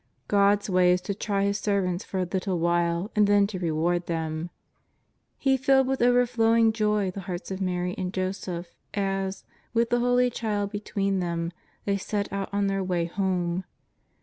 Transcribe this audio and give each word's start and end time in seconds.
God's 0.27 0.67
way 0.67 0.91
is 0.93 1.01
to 1.01 1.13
try 1.13 1.43
His 1.43 1.59
servants 1.59 2.03
for 2.03 2.17
a 2.19 2.23
little 2.23 2.57
while 2.57 3.11
and 3.15 3.27
then 3.27 3.45
to 3.45 3.59
reward 3.59 4.07
them. 4.07 4.49
He 5.37 5.57
filled 5.57 5.85
with 5.85 6.01
overflowing 6.01 6.73
joy 6.73 7.11
the 7.11 7.19
hearts 7.29 7.51
of 7.51 7.61
Mary 7.61 7.93
and 7.99 8.11
Joseph 8.11 8.73
as, 8.95 9.43
with 9.75 9.91
the 9.91 9.99
Holy 9.99 10.31
Child 10.31 10.71
between 10.71 11.19
them, 11.19 11.51
they 11.85 11.97
set 11.97 12.33
out 12.33 12.49
on 12.51 12.65
their 12.65 12.83
way 12.83 13.05
home. 13.05 13.63